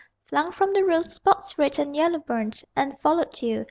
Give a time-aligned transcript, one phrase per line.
[0.25, 3.59] Flung from the roof, spots red and yellow burned And followed you.